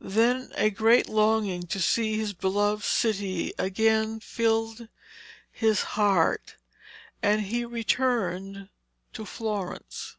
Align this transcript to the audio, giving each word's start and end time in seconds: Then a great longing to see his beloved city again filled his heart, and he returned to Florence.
Then 0.00 0.52
a 0.54 0.70
great 0.70 1.08
longing 1.08 1.64
to 1.66 1.80
see 1.80 2.16
his 2.16 2.32
beloved 2.32 2.84
city 2.84 3.52
again 3.58 4.20
filled 4.20 4.86
his 5.50 5.82
heart, 5.98 6.54
and 7.24 7.42
he 7.42 7.64
returned 7.64 8.68
to 9.14 9.24
Florence. 9.24 10.14